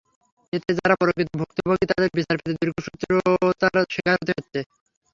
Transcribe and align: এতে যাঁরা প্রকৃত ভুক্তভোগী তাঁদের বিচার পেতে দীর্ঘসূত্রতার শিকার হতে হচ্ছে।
এতে 0.53 0.71
যাঁরা 0.77 0.95
প্রকৃত 1.01 1.29
ভুক্তভোগী 1.39 1.85
তাঁদের 1.89 2.11
বিচার 2.17 2.35
পেতে 2.37 2.53
দীর্ঘসূত্রতার 2.59 3.85
শিকার 3.93 4.15
হতে 4.19 4.33
হচ্ছে। 4.37 4.59